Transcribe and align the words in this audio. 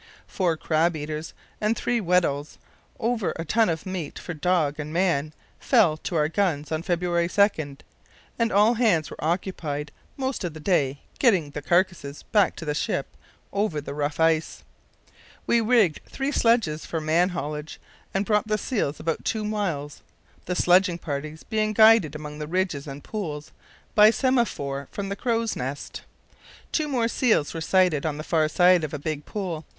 Four 0.25 0.57
crab 0.57 0.95
eaters 0.95 1.35
and 1.61 1.77
three 1.77 2.01
Weddells, 2.01 2.57
over 2.99 3.33
a 3.35 3.45
ton 3.45 3.69
of 3.69 3.85
meat 3.85 4.17
for 4.17 4.33
dog 4.33 4.79
and 4.79 4.91
man, 4.91 5.31
fell 5.59 5.95
to 5.97 6.15
our 6.15 6.27
guns 6.27 6.71
on 6.71 6.81
February 6.81 7.27
2, 7.29 7.77
and 8.39 8.51
all 8.51 8.73
hands 8.73 9.11
were 9.11 9.23
occupied 9.23 9.91
most 10.17 10.43
of 10.43 10.55
the 10.55 10.59
day 10.59 11.01
getting 11.19 11.51
the 11.51 11.61
carcasses 11.61 12.23
back 12.23 12.55
to 12.55 12.65
the 12.65 12.73
ship 12.73 13.15
over 13.53 13.79
the 13.79 13.93
rough 13.93 14.19
ice. 14.19 14.63
We 15.45 15.61
rigged 15.61 16.01
three 16.09 16.31
sledges 16.31 16.83
for 16.83 16.99
man 16.99 17.29
haulage 17.29 17.79
and 18.11 18.25
brought 18.25 18.47
the 18.47 18.57
seals 18.57 18.99
about 18.99 19.23
two 19.23 19.45
miles, 19.45 20.01
the 20.45 20.55
sledging 20.55 20.97
parties 20.97 21.43
being 21.43 21.73
guided 21.73 22.15
among 22.15 22.39
the 22.39 22.47
ridges 22.47 22.87
and 22.87 23.03
pools 23.03 23.51
by 23.93 24.09
semaphore 24.09 24.87
from 24.89 25.09
the 25.09 25.15
crow's 25.15 25.55
nest. 25.55 26.01